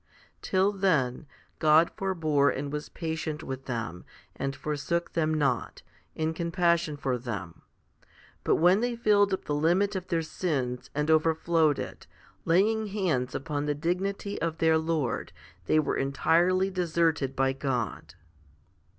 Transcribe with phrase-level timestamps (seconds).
[0.01, 0.07] 1
[0.41, 1.27] Till then,
[1.59, 4.03] God forbore and was patient with them,
[4.35, 5.83] and forsook them not,
[6.15, 7.61] in compassion for them;
[8.43, 12.07] but when they filled up the limit of their sins, and overflowed it,
[12.45, 15.31] laying hands upon the dignity of their Lord,
[15.67, 18.15] they were entirely deserted by God.